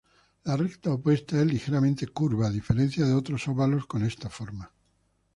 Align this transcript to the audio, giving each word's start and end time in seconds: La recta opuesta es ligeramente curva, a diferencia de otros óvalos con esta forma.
La 0.45 0.57
recta 0.57 0.91
opuesta 0.91 1.39
es 1.39 1.45
ligeramente 1.45 2.07
curva, 2.07 2.47
a 2.47 2.49
diferencia 2.49 3.05
de 3.05 3.13
otros 3.13 3.47
óvalos 3.47 3.85
con 3.85 4.01
esta 4.03 4.31
forma. 4.31 4.71